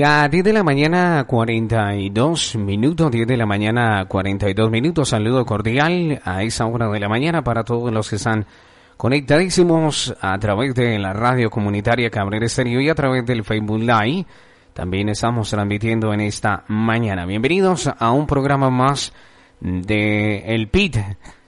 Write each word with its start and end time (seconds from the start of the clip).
La 0.00 0.28
10 0.28 0.44
de 0.44 0.52
la 0.54 0.62
mañana 0.62 1.24
42 1.26 2.56
minutos, 2.56 3.10
10 3.10 3.26
de 3.26 3.36
la 3.36 3.44
mañana 3.44 4.06
42 4.08 4.70
minutos, 4.70 5.10
saludo 5.10 5.44
cordial 5.44 6.22
a 6.24 6.42
esa 6.42 6.64
hora 6.64 6.88
de 6.88 6.98
la 7.00 7.08
mañana 7.10 7.42
para 7.44 7.64
todos 7.64 7.92
los 7.92 8.08
que 8.08 8.16
están 8.16 8.46
conectadísimos 8.96 10.14
a 10.22 10.38
través 10.38 10.74
de 10.74 10.98
la 10.98 11.12
radio 11.12 11.50
comunitaria 11.50 12.08
Cabrera 12.08 12.46
Estéreo 12.46 12.80
y 12.80 12.88
a 12.88 12.94
través 12.94 13.26
del 13.26 13.44
Facebook 13.44 13.80
Live. 13.80 14.24
También 14.74 15.08
estamos 15.08 15.50
transmitiendo 15.50 16.14
en 16.14 16.20
esta 16.20 16.64
mañana. 16.68 17.26
Bienvenidos 17.26 17.88
a 17.88 18.12
un 18.12 18.26
programa 18.26 18.70
más 18.70 19.12
de 19.60 20.54
El 20.54 20.68
PIT 20.68 20.96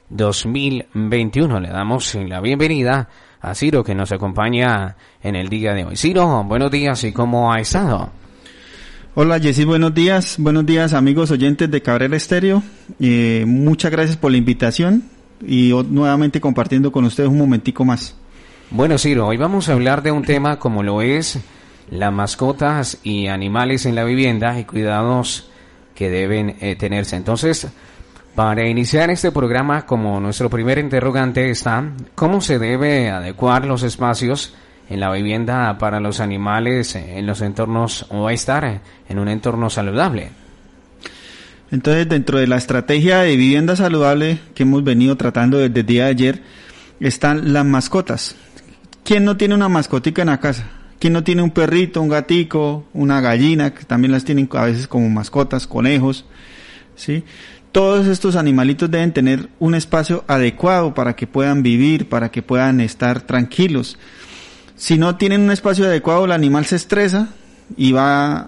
2021. 0.09 1.61
Le 1.61 1.69
damos 1.69 2.15
la 2.17 2.41
bienvenida 2.41 3.09
a 3.41 3.55
Ciro 3.55 3.84
que 3.84 3.95
nos 3.95 4.11
acompaña 4.11 4.97
en 5.23 5.37
el 5.37 5.48
día 5.48 5.73
de 5.73 5.84
hoy. 5.84 5.97
Ciro, 5.97 6.43
buenos 6.45 6.70
días 6.73 7.05
y 7.05 7.12
cómo 7.12 7.53
ha 7.53 7.61
estado. 7.61 8.11
Hola 9.15 9.39
Jessy, 9.39 9.65
buenos 9.65 9.95
días. 9.95 10.37
Buenos 10.39 10.67
días 10.67 10.93
amigos 10.93 11.31
oyentes 11.31 11.70
de 11.70 11.81
Cabrera 11.81 12.17
Estéreo. 12.17 12.62
Eh, 12.98 13.45
muchas 13.47 13.93
gracias 13.93 14.17
por 14.17 14.33
la 14.33 14.39
invitación 14.39 15.05
y 15.47 15.73
nuevamente 15.91 16.41
compartiendo 16.41 16.91
con 16.91 17.05
ustedes 17.05 17.28
un 17.28 17.39
momentico 17.39 17.84
más. 17.84 18.17
Bueno, 18.70 18.98
Ciro, 18.98 19.28
hoy 19.28 19.37
vamos 19.37 19.69
a 19.69 19.75
hablar 19.75 20.03
de 20.03 20.11
un 20.11 20.25
tema 20.25 20.59
como 20.59 20.83
lo 20.83 21.03
es 21.03 21.39
las 21.92 22.12
mascotas 22.12 22.98
y 23.02 23.26
animales 23.26 23.84
en 23.84 23.94
la 23.94 24.04
vivienda 24.04 24.58
y 24.58 24.64
cuidados 24.64 25.50
que 25.94 26.08
deben 26.08 26.56
eh, 26.60 26.74
tenerse. 26.74 27.16
Entonces, 27.16 27.68
para 28.34 28.66
iniciar 28.66 29.10
este 29.10 29.30
programa, 29.30 29.84
como 29.84 30.18
nuestro 30.18 30.48
primer 30.48 30.78
interrogante 30.78 31.50
está, 31.50 31.84
¿cómo 32.14 32.41
se 32.41 32.58
debe 32.58 33.10
adecuar 33.10 33.66
los 33.66 33.82
espacios 33.82 34.54
en 34.88 35.00
la 35.00 35.12
vivienda 35.12 35.76
para 35.76 36.00
los 36.00 36.20
animales 36.20 36.97
en 36.97 37.26
los 37.26 37.42
entornos 37.42 38.06
o 38.08 38.31
estar 38.31 38.81
en 39.08 39.19
un 39.19 39.28
entorno 39.28 39.69
saludable? 39.69 40.31
Entonces, 41.70 42.08
dentro 42.08 42.38
de 42.38 42.47
la 42.47 42.56
estrategia 42.56 43.19
de 43.19 43.36
vivienda 43.36 43.76
saludable 43.76 44.38
que 44.54 44.62
hemos 44.62 44.82
venido 44.82 45.16
tratando 45.16 45.58
desde 45.58 45.81
el 45.81 45.86
día 45.86 46.04
de 46.04 46.10
ayer, 46.10 46.42
están 47.00 47.52
las 47.52 47.66
mascotas. 47.66 48.34
¿Quién 49.04 49.25
no 49.25 49.36
tiene 49.36 49.54
una 49.54 49.69
mascotica 49.69 50.22
en 50.22 50.28
la 50.28 50.41
casa? 50.41 50.81
¿Quién 51.02 51.14
no 51.14 51.24
tiene 51.24 51.42
un 51.42 51.50
perrito, 51.50 52.00
un 52.00 52.08
gatico, 52.08 52.84
una 52.94 53.20
gallina, 53.20 53.74
que 53.74 53.82
también 53.82 54.12
las 54.12 54.24
tienen 54.24 54.48
a 54.52 54.66
veces 54.66 54.86
como 54.86 55.10
mascotas, 55.10 55.66
conejos? 55.66 56.24
¿Sí? 56.94 57.24
Todos 57.72 58.06
estos 58.06 58.36
animalitos 58.36 58.88
deben 58.88 59.12
tener 59.12 59.48
un 59.58 59.74
espacio 59.74 60.22
adecuado 60.28 60.94
para 60.94 61.16
que 61.16 61.26
puedan 61.26 61.64
vivir, 61.64 62.08
para 62.08 62.30
que 62.30 62.40
puedan 62.40 62.80
estar 62.80 63.20
tranquilos. 63.22 63.98
Si 64.76 64.96
no 64.96 65.16
tienen 65.16 65.40
un 65.40 65.50
espacio 65.50 65.86
adecuado, 65.86 66.26
el 66.26 66.30
animal 66.30 66.66
se 66.66 66.76
estresa 66.76 67.30
y 67.76 67.90
va, 67.90 68.46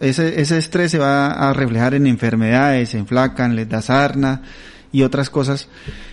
ese, 0.00 0.40
ese 0.40 0.58
estrés 0.58 0.92
se 0.92 0.98
va 0.98 1.32
a 1.32 1.52
reflejar 1.54 1.94
en 1.94 2.06
enfermedades, 2.06 2.90
se 2.90 2.98
enflacan, 2.98 3.56
les 3.56 3.68
da 3.68 3.82
sarna 3.82 4.42
y 4.92 5.02
otras 5.02 5.28
cosas. 5.28 5.68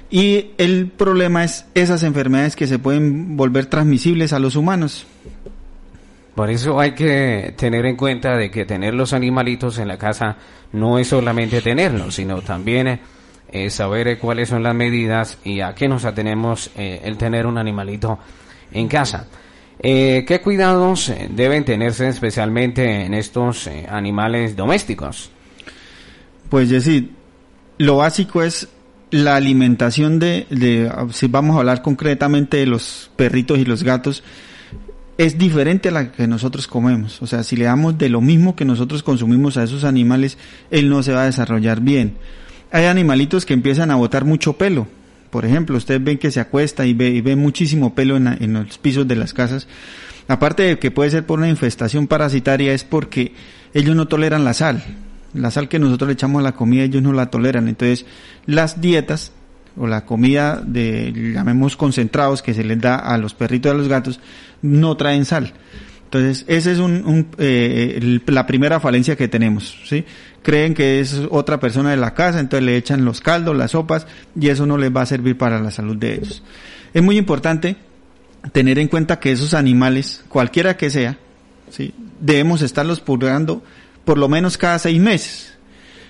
Y 0.10 0.54
el 0.58 0.88
problema 0.88 1.44
es 1.44 1.66
esas 1.76 2.02
enfermedades 2.02 2.56
que 2.56 2.66
se 2.66 2.80
pueden 2.80 3.38
volver 3.38 3.68
transmisibles 3.68 4.34
a 4.34 4.40
los 4.40 4.56
humanos. 4.56 5.06
Por 6.36 6.50
eso 6.50 6.80
hay 6.80 6.94
que 6.94 7.54
tener 7.58 7.86
en 7.86 7.96
cuenta 7.96 8.36
de 8.36 8.50
que 8.50 8.66
tener 8.66 8.94
los 8.94 9.14
animalitos 9.14 9.78
en 9.78 9.88
la 9.88 9.98
casa 9.98 10.38
no 10.72 10.98
es 10.98 11.08
solamente 11.08 11.62
tenerlos, 11.62 12.16
sino 12.16 12.42
también 12.42 13.00
eh, 13.52 13.70
saber 13.70 14.08
eh, 14.08 14.18
cuáles 14.18 14.50
son 14.50 14.64
las 14.64 14.74
medidas 14.74 15.38
y 15.44 15.60
a 15.60 15.76
qué 15.76 15.88
nos 15.88 16.06
atenemos 16.06 16.72
eh, 16.76 17.02
el 17.04 17.18
tener 17.18 17.46
un 17.46 17.60
animalito 17.60 18.18
en 18.72 18.88
casa. 18.88 19.28
¿Qué 19.80 20.40
cuidados 20.42 21.12
deben 21.30 21.66
tenerse 21.66 22.08
especialmente 22.08 23.06
en 23.06 23.14
estos 23.14 23.70
animales 23.90 24.56
domésticos? 24.56 25.30
Pues 26.50 26.70
Jessy, 26.70 27.12
lo 27.80 27.98
básico 27.98 28.44
es 28.44 28.70
la 29.12 29.36
alimentación 29.36 30.20
de, 30.20 30.48
si 31.12 31.28
vamos 31.28 31.58
a 31.58 31.60
hablar 31.60 31.82
concretamente 31.82 32.58
de 32.58 32.66
los 32.66 33.12
perritos 33.18 33.58
y 33.60 33.66
los 33.66 33.84
gatos, 33.84 34.24
es 35.18 35.38
diferente 35.38 35.90
a 35.90 35.92
la 35.92 36.12
que 36.12 36.28
nosotros 36.28 36.68
comemos. 36.68 37.22
O 37.22 37.28
sea, 37.28 37.44
si 37.44 37.56
le 37.56 37.66
damos 37.66 37.98
de 37.98 38.10
lo 38.10 38.22
mismo 38.22 38.56
que 38.56 38.66
nosotros 38.66 39.04
consumimos 39.04 39.58
a 39.58 39.64
esos 39.64 39.84
animales, 39.84 40.38
él 40.72 40.90
no 40.90 41.04
se 41.04 41.14
va 41.14 41.24
a 41.24 41.26
desarrollar 41.26 41.82
bien. 41.82 42.16
Hay 42.72 42.86
animalitos 42.86 43.46
que 43.46 43.54
empiezan 43.54 43.92
a 43.92 43.96
botar 43.96 44.26
mucho 44.26 44.54
pelo. 44.54 44.88
Por 45.30 45.46
ejemplo, 45.46 45.78
ustedes 45.78 46.04
ven 46.04 46.18
que 46.18 46.32
se 46.32 46.40
acuesta 46.40 46.86
y 46.86 46.94
ve, 46.94 47.10
y 47.10 47.22
ve 47.22 47.36
muchísimo 47.36 47.96
pelo 47.96 48.18
en, 48.18 48.28
en 48.28 48.54
los 48.54 48.78
pisos 48.78 49.08
de 49.08 49.16
las 49.16 49.34
casas. 49.34 49.68
Aparte 50.28 50.64
de 50.64 50.80
que 50.80 50.92
puede 50.92 51.12
ser 51.12 51.26
por 51.26 51.40
una 51.40 51.50
infestación 51.50 52.08
parasitaria, 52.08 52.74
es 52.74 52.84
porque 52.84 53.34
ellos 53.74 53.96
no 53.96 54.08
toleran 54.08 54.44
la 54.44 54.54
sal. 54.54 54.84
La 55.34 55.52
sal 55.52 55.70
que 55.70 55.80
nosotros 55.80 56.08
le 56.08 56.14
echamos 56.14 56.40
a 56.40 56.44
la 56.44 56.52
comida, 56.54 56.84
ellos 56.84 57.02
no 57.02 57.14
la 57.14 57.28
toleran. 57.28 57.68
Entonces, 57.68 58.06
las 58.46 58.82
dietas 58.82 59.32
o 59.78 59.88
la 59.88 60.06
comida 60.06 60.62
de, 60.66 61.12
llamemos 61.34 61.76
concentrados, 61.76 62.42
que 62.42 62.54
se 62.54 62.64
les 62.64 62.80
da 62.80 62.96
a 62.96 63.18
los 63.18 63.34
perritos 63.34 63.72
y 63.72 63.76
a 63.76 63.78
los 63.78 63.88
gatos, 63.88 64.20
no 64.62 64.96
traen 64.98 65.26
sal. 65.26 65.54
Entonces, 66.06 66.46
esa 66.48 66.72
es 66.72 66.78
un, 66.78 67.28
eh, 67.40 68.20
la 68.28 68.46
primera 68.46 68.80
falencia 68.80 69.16
que 69.16 69.28
tenemos, 69.28 69.80
¿sí? 69.86 70.06
Creen 70.44 70.76
que 70.76 71.00
es 71.00 71.20
otra 71.32 71.60
persona 71.60 71.90
de 71.90 71.98
la 71.98 72.14
casa, 72.14 72.40
entonces 72.40 72.64
le 72.64 72.78
echan 72.78 73.04
los 73.04 73.20
caldos, 73.20 73.56
las 73.58 73.72
sopas, 73.72 74.06
y 74.40 74.50
eso 74.50 74.68
no 74.68 74.78
les 74.78 74.96
va 74.96 75.02
a 75.02 75.06
servir 75.08 75.38
para 75.40 75.60
la 75.60 75.72
salud 75.72 75.98
de 75.98 76.14
ellos. 76.14 76.44
Es 76.94 77.02
muy 77.02 77.18
importante 77.18 77.78
tener 78.52 78.78
en 78.78 78.90
cuenta 78.90 79.20
que 79.20 79.32
esos 79.32 79.56
animales, 79.56 80.24
cualquiera 80.30 80.78
que 80.78 80.92
sea, 80.92 81.18
¿sí? 81.72 81.96
Debemos 82.20 82.62
estarlos 82.62 83.00
purgando 83.00 83.64
por 84.06 84.20
lo 84.20 84.30
menos 84.30 84.58
cada 84.58 84.78
seis 84.78 85.00
meses, 85.00 85.56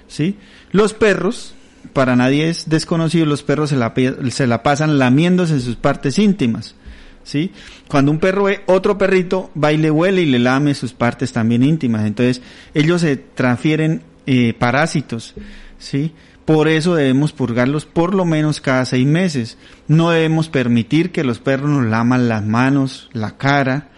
¿sí? 0.09 0.35
Los 0.73 0.93
perros, 0.93 1.53
para 1.91 2.15
nadie 2.15 2.49
es 2.49 2.69
desconocido, 2.69 3.25
los 3.25 3.43
perros 3.43 3.69
se 3.69 3.75
la, 3.75 3.93
se 4.29 4.47
la 4.47 4.63
pasan 4.63 4.97
lamiéndose 4.97 5.53
en 5.53 5.61
sus 5.61 5.75
partes 5.75 6.17
íntimas, 6.19 6.75
¿sí? 7.23 7.51
Cuando 7.87 8.11
un 8.11 8.19
perro 8.19 8.45
ve 8.45 8.61
otro 8.67 8.97
perrito, 8.97 9.51
va 9.61 9.73
y 9.73 9.77
le 9.77 9.91
huele 9.91 10.21
y 10.21 10.25
le 10.25 10.39
lame 10.39 10.73
sus 10.75 10.93
partes 10.93 11.33
también 11.33 11.63
íntimas. 11.63 12.05
Entonces, 12.05 12.41
ellos 12.73 13.01
se 13.01 13.17
transfieren 13.17 14.03
eh, 14.25 14.53
parásitos, 14.57 15.33
¿sí? 15.77 16.13
Por 16.45 16.67
eso 16.67 16.95
debemos 16.95 17.31
purgarlos 17.31 17.85
por 17.85 18.13
lo 18.13 18.25
menos 18.25 18.59
cada 18.59 18.85
seis 18.85 19.07
meses. 19.07 19.57
No 19.87 20.09
debemos 20.09 20.49
permitir 20.49 21.11
que 21.11 21.23
los 21.23 21.39
perros 21.39 21.69
nos 21.69 21.85
laman 21.85 22.27
las 22.27 22.43
manos, 22.43 23.09
la 23.13 23.37
cara, 23.37 23.89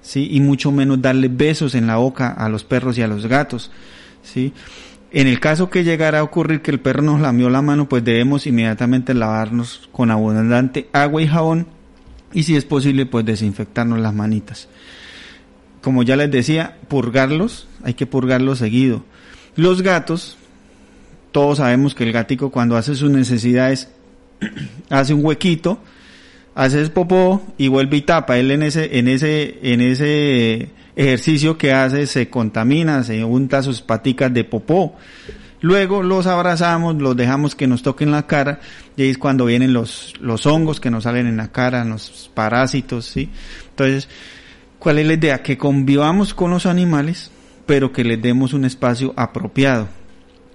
¿sí? 0.00 0.28
Y 0.30 0.40
mucho 0.40 0.72
menos 0.72 1.02
darle 1.02 1.28
besos 1.28 1.74
en 1.74 1.86
la 1.86 1.96
boca 1.96 2.28
a 2.30 2.48
los 2.48 2.64
perros 2.64 2.96
y 2.96 3.02
a 3.02 3.08
los 3.08 3.26
gatos, 3.26 3.70
¿sí? 4.22 4.52
En 5.12 5.26
el 5.26 5.40
caso 5.40 5.70
que 5.70 5.82
llegara 5.82 6.20
a 6.20 6.22
ocurrir 6.22 6.62
que 6.62 6.70
el 6.70 6.78
perro 6.78 7.02
nos 7.02 7.20
lamió 7.20 7.50
la 7.50 7.62
mano, 7.62 7.88
pues 7.88 8.04
debemos 8.04 8.46
inmediatamente 8.46 9.12
lavarnos 9.12 9.88
con 9.90 10.10
abundante 10.10 10.88
agua 10.92 11.20
y 11.20 11.26
jabón 11.26 11.66
y 12.32 12.44
si 12.44 12.56
es 12.56 12.64
posible, 12.64 13.06
pues 13.06 13.24
desinfectarnos 13.24 13.98
las 13.98 14.14
manitas. 14.14 14.68
como 15.80 16.02
ya 16.02 16.14
les 16.14 16.30
decía, 16.30 16.76
purgarlos, 16.88 17.66
hay 17.82 17.94
que 17.94 18.06
purgarlos 18.06 18.58
seguido. 18.58 19.02
Los 19.56 19.82
gatos, 19.82 20.36
todos 21.32 21.58
sabemos 21.58 21.94
que 21.94 22.04
el 22.04 22.12
gatico 22.12 22.50
cuando 22.50 22.76
hace 22.76 22.94
sus 22.94 23.10
necesidades 23.10 23.88
hace 24.90 25.14
un 25.14 25.24
huequito, 25.24 25.78
hace 26.54 26.86
popó 26.90 27.42
y 27.56 27.68
vuelve 27.68 27.96
y 27.96 28.02
tapa. 28.02 28.38
Él 28.38 28.50
en 28.50 28.62
ese, 28.62 28.98
en 28.98 29.08
ese, 29.08 29.58
en 29.62 29.80
ese 29.80 30.68
ejercicio 30.96 31.56
que 31.56 31.72
hace 31.72 32.06
se 32.06 32.28
contamina, 32.28 33.02
se 33.02 33.24
unta 33.24 33.62
sus 33.62 33.80
paticas 33.80 34.32
de 34.32 34.44
popó. 34.44 34.96
Luego 35.62 36.02
los 36.02 36.26
abrazamos, 36.26 36.96
los 36.96 37.16
dejamos 37.16 37.54
que 37.54 37.66
nos 37.66 37.82
toquen 37.82 38.10
la 38.10 38.26
cara 38.26 38.60
y 38.96 39.02
ahí 39.02 39.08
es 39.10 39.18
cuando 39.18 39.44
vienen 39.44 39.74
los, 39.74 40.14
los 40.20 40.46
hongos 40.46 40.80
que 40.80 40.90
nos 40.90 41.04
salen 41.04 41.26
en 41.26 41.36
la 41.36 41.52
cara, 41.52 41.84
los 41.84 42.30
parásitos, 42.32 43.04
¿sí? 43.04 43.28
Entonces, 43.70 44.08
¿cuál 44.78 44.98
es 44.98 45.06
la 45.06 45.14
idea? 45.14 45.42
Que 45.42 45.58
convivamos 45.58 46.32
con 46.32 46.50
los 46.50 46.64
animales, 46.64 47.30
pero 47.66 47.92
que 47.92 48.04
les 48.04 48.22
demos 48.22 48.54
un 48.54 48.64
espacio 48.64 49.12
apropiado. 49.16 49.88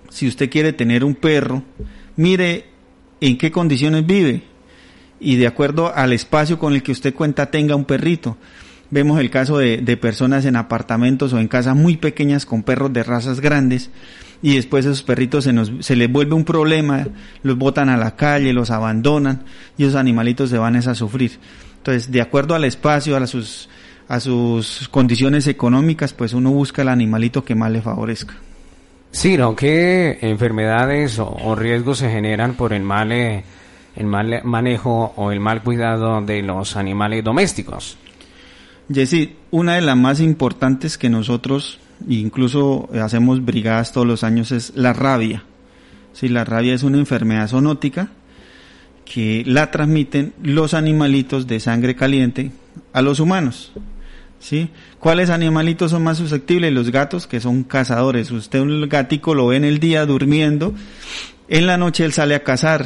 Si 0.10 0.28
usted 0.28 0.50
quiere 0.50 0.74
tener 0.74 1.04
un 1.04 1.14
perro, 1.14 1.64
mire 2.16 2.66
en 3.22 3.38
qué 3.38 3.52
condiciones 3.52 4.06
vive 4.06 4.44
y 5.20 5.36
de 5.38 5.48
acuerdo 5.48 5.94
al 5.94 6.14
espacio 6.14 6.60
con 6.60 6.74
el 6.74 6.84
que 6.84 6.92
usted 6.92 7.14
cuenta 7.14 7.50
tenga 7.52 7.76
un 7.76 7.86
perrito. 7.86 8.38
Vemos 8.96 9.20
el 9.20 9.30
caso 9.30 9.58
de, 9.58 9.80
de 9.80 9.98
personas 9.98 10.46
en 10.46 10.56
apartamentos 10.56 11.34
o 11.34 11.40
en 11.40 11.50
casas 11.50 11.76
muy 11.76 11.98
pequeñas 11.98 12.46
con 12.46 12.64
perros 12.64 12.94
de 12.94 13.04
razas 13.04 13.42
grandes 13.42 13.90
y 14.42 14.56
después 14.56 14.86
esos 14.86 15.04
perritos 15.04 15.44
se, 15.44 15.52
nos, 15.52 15.70
se 15.82 15.98
les 15.98 16.10
vuelve 16.10 16.34
un 16.34 16.46
problema, 16.46 17.06
los 17.44 17.58
botan 17.58 17.90
a 17.90 17.98
la 17.98 18.16
calle, 18.16 18.54
los 18.54 18.72
abandonan 18.72 19.44
y 19.78 19.84
esos 19.84 19.96
animalitos 19.96 20.50
se 20.50 20.58
van 20.58 20.78
a 20.78 20.96
sufrir. 20.96 21.34
Entonces, 21.76 22.10
de 22.10 22.22
acuerdo 22.22 22.56
al 22.56 22.64
espacio, 22.64 23.18
a 23.18 23.28
sus, 23.28 23.68
a 24.08 24.22
sus 24.22 24.88
condiciones 24.88 25.48
económicas, 25.48 26.14
pues 26.14 26.32
uno 26.32 26.52
busca 26.52 26.82
el 26.84 26.88
animalito 26.88 27.44
que 27.44 27.54
más 27.54 27.72
le 27.72 27.82
favorezca. 27.82 28.36
Sí, 29.12 29.36
¿no? 29.36 29.58
¿Qué 29.58 30.20
enfermedades 30.22 31.20
o, 31.20 31.28
o 31.28 31.54
riesgos 31.54 31.98
se 31.98 32.10
generan 32.10 32.54
por 32.54 32.72
el 32.72 32.84
mal, 32.84 33.12
el 33.12 33.44
mal 34.06 34.40
manejo 34.46 35.12
o 35.18 35.34
el 35.34 35.42
mal 35.42 35.64
cuidado 35.64 36.22
de 36.22 36.42
los 36.44 36.78
animales 36.78 37.26
domésticos? 37.26 37.98
Jessy, 38.92 39.36
una 39.52 39.76
de 39.76 39.82
las 39.82 39.98
más 39.98 40.20
importantes 40.20 40.98
que 40.98 41.10
nosotros 41.10 41.80
incluso 42.08 42.90
hacemos 43.02 43.44
brigadas 43.44 43.92
todos 43.92 44.08
los 44.08 44.24
años 44.24 44.52
es 44.52 44.74
la 44.76 44.94
rabia. 44.94 45.44
Sí, 46.14 46.30
la 46.30 46.46
rabia 46.46 46.74
es 46.74 46.84
una 46.84 46.98
enfermedad 46.98 47.48
zoonótica 47.48 48.10
que 49.06 49.44
la 49.46 49.72
transmiten 49.72 50.34
los 50.42 50.74
animalitos 50.74 51.48
de 51.48 51.60
sangre 51.60 51.96
caliente 51.96 52.52
a 52.94 53.02
los 53.02 53.20
humanos. 53.20 53.72
¿Sí? 54.40 54.70
¿Cuáles 55.00 55.30
animalitos 55.30 55.92
son 55.92 56.04
más 56.04 56.18
susceptibles? 56.18 56.72
Los 56.72 56.92
gatos, 56.92 57.26
que 57.26 57.40
son 57.40 57.64
cazadores. 57.64 58.30
Usted 58.32 58.60
un 58.60 58.88
gatico 58.88 59.34
lo 59.34 59.48
ve 59.48 59.58
en 59.58 59.64
el 59.64 59.80
día 59.80 60.06
durmiendo, 60.06 60.74
en 61.48 61.66
la 61.66 61.78
noche 61.78 62.06
él 62.06 62.14
sale 62.14 62.36
a 62.36 62.44
cazar, 62.44 62.86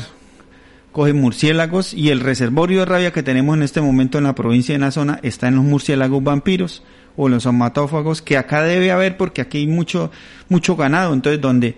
coge 0.92 1.14
murciélagos 1.14 1.94
y 1.94 2.10
el 2.10 2.20
reservorio 2.20 2.80
de 2.80 2.86
rabia 2.86 3.12
que 3.12 3.24
tenemos 3.24 3.56
en 3.56 3.64
este 3.64 3.82
momento 3.82 4.18
en 4.18 4.24
la 4.26 4.36
provincia 4.36 4.74
de 4.74 4.80
la 4.80 4.92
zona 4.92 5.20
está 5.24 5.48
en 5.48 5.56
los 5.56 5.66
murciélagos 5.66 6.24
vampiros 6.24 6.84
o 7.16 7.30
los 7.30 7.44
somatófagos 7.44 8.22
que 8.22 8.38
acá 8.38 8.64
debe 8.64 8.92
haber 8.92 9.18
porque 9.18 9.42
aquí 9.42 9.60
hay 9.60 9.68
mucho 9.68 10.12
mucho 10.48 10.76
ganado, 10.76 11.14
entonces 11.14 11.42
donde 11.42 11.76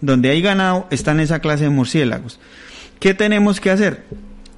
donde 0.00 0.30
hay 0.30 0.42
ganado 0.42 0.86
están 0.90 1.20
esa 1.20 1.40
clase 1.40 1.64
de 1.64 1.70
murciélagos. 1.70 2.38
¿Qué 3.00 3.14
tenemos 3.14 3.60
que 3.60 3.70
hacer? 3.70 4.04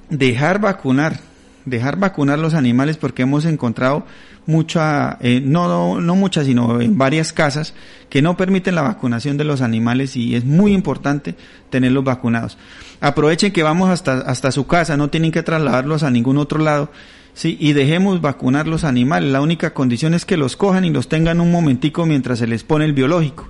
Dejar 0.09 0.59
vacunar, 0.59 1.19
dejar 1.67 1.97
vacunar 1.97 2.39
los 2.39 2.53
animales 2.53 2.97
porque 2.97 3.23
hemos 3.23 3.45
encontrado 3.45 4.05
mucha, 4.45 5.17
eh, 5.19 5.41
no, 5.43 5.99
no 5.99 6.15
muchas, 6.15 6.45
sino 6.45 6.79
en 6.79 6.97
varias 6.97 7.33
casas 7.33 7.73
que 8.09 8.21
no 8.21 8.37
permiten 8.37 8.75
la 8.75 8.81
vacunación 8.81 9.37
de 9.37 9.43
los 9.43 9.61
animales 9.61 10.15
y 10.15 10.35
es 10.35 10.45
muy 10.45 10.73
importante 10.73 11.35
tenerlos 11.69 12.03
vacunados. 12.03 12.57
Aprovechen 13.01 13.51
que 13.51 13.63
vamos 13.63 13.89
hasta, 13.89 14.19
hasta 14.19 14.51
su 14.51 14.65
casa, 14.65 14.97
no 14.97 15.09
tienen 15.09 15.31
que 15.31 15.43
trasladarlos 15.43 16.03
a 16.03 16.11
ningún 16.11 16.37
otro 16.37 16.59
lado, 16.59 16.89
sí, 17.33 17.57
y 17.59 17.73
dejemos 17.73 18.21
vacunar 18.21 18.67
los 18.67 18.85
animales. 18.85 19.31
La 19.31 19.41
única 19.41 19.73
condición 19.73 20.13
es 20.13 20.25
que 20.25 20.37
los 20.37 20.55
cojan 20.55 20.85
y 20.85 20.89
los 20.89 21.09
tengan 21.09 21.41
un 21.41 21.51
momentico 21.51 22.05
mientras 22.05 22.39
se 22.39 22.47
les 22.47 22.63
pone 22.63 22.85
el 22.85 22.93
biológico, 22.93 23.47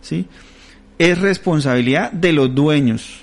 sí. 0.00 0.26
Es 0.98 1.18
responsabilidad 1.18 2.10
de 2.12 2.32
los 2.32 2.54
dueños 2.54 3.20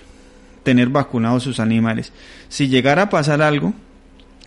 tener 0.63 0.89
vacunados 0.89 1.43
sus 1.43 1.59
animales. 1.59 2.11
Si 2.49 2.67
llegara 2.67 3.03
a 3.03 3.09
pasar 3.09 3.41
algo, 3.41 3.73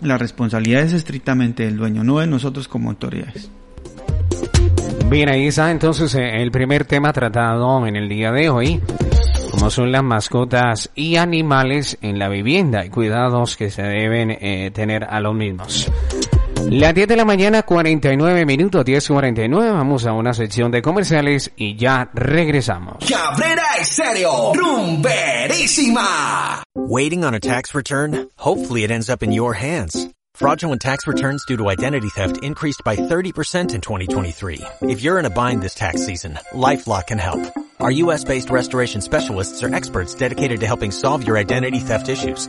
la 0.00 0.18
responsabilidad 0.18 0.82
es 0.82 0.92
estrictamente 0.92 1.64
del 1.64 1.76
dueño, 1.76 2.04
no 2.04 2.18
de 2.18 2.26
nosotros 2.26 2.68
como 2.68 2.90
autoridades. 2.90 3.50
Bien, 5.08 5.28
ahí 5.28 5.46
está 5.46 5.70
entonces 5.70 6.14
eh, 6.16 6.42
el 6.42 6.50
primer 6.50 6.84
tema 6.84 7.12
tratado 7.12 7.86
en 7.86 7.94
el 7.94 8.08
día 8.08 8.32
de 8.32 8.50
hoy, 8.50 8.80
como 9.52 9.70
son 9.70 9.92
las 9.92 10.02
mascotas 10.02 10.90
y 10.94 11.16
animales 11.16 11.96
en 12.02 12.18
la 12.18 12.28
vivienda 12.28 12.84
y 12.84 12.90
cuidados 12.90 13.56
que 13.56 13.70
se 13.70 13.82
deben 13.82 14.32
eh, 14.32 14.70
tener 14.74 15.04
a 15.04 15.20
los 15.20 15.34
mismos. 15.34 15.90
Las 16.70 16.94
10 16.94 17.06
de 17.06 17.16
la 17.16 17.24
mañana, 17.24 17.62
49 17.62 18.44
minutos, 18.44 18.84
10.49, 18.84 19.72
vamos 19.72 20.04
a 20.04 20.12
una 20.12 20.34
sección 20.34 20.72
de 20.72 20.82
comerciales 20.82 21.52
y 21.56 21.76
ya 21.76 22.10
regresamos. 22.12 22.96
Cabrera 23.08 23.62
Estéreo, 23.80 24.52
rumberísima. 24.52 26.02
Waiting 26.74 27.24
on 27.24 27.34
a 27.34 27.40
tax 27.40 27.72
return? 27.72 28.28
Hopefully 28.36 28.82
it 28.82 28.90
ends 28.90 29.08
up 29.08 29.22
in 29.22 29.32
your 29.32 29.54
hands. 29.54 30.08
Fraudulent 30.34 30.82
tax 30.82 31.06
returns 31.06 31.44
due 31.46 31.56
to 31.56 31.70
identity 31.70 32.08
theft 32.08 32.42
increased 32.42 32.82
by 32.84 32.96
30% 32.96 33.72
in 33.72 33.80
2023. 33.80 34.60
If 34.82 35.02
you're 35.02 35.20
in 35.20 35.24
a 35.24 35.30
bind 35.30 35.62
this 35.62 35.74
tax 35.74 36.04
season, 36.04 36.38
LifeLock 36.52 37.06
can 37.06 37.18
help. 37.18 37.40
Our 37.78 37.92
US-based 37.92 38.50
restoration 38.50 39.00
specialists 39.00 39.62
are 39.62 39.72
experts 39.72 40.14
dedicated 40.16 40.60
to 40.60 40.66
helping 40.66 40.90
solve 40.90 41.24
your 41.26 41.38
identity 41.38 41.78
theft 41.78 42.08
issues. 42.08 42.48